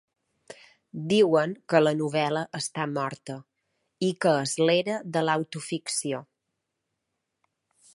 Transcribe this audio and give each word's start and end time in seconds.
Diuen 1.11 1.53
que 1.73 1.81
la 1.83 1.93
novel·la 1.99 2.43
està 2.61 2.87
morta, 2.95 3.37
i 4.09 4.13
que 4.25 4.35
és 4.49 4.57
l’era 4.67 4.99
de 5.19 5.27
l’autoficció. 5.31 6.25